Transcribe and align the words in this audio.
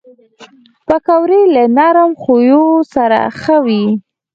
پکورې 0.87 1.41
له 1.55 1.63
نرم 1.77 2.11
خویو 2.21 2.63
سره 2.93 3.19
ښه 3.39 3.57
خوري 3.63 3.85